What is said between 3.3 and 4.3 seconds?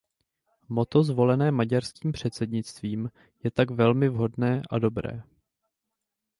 je tak velmi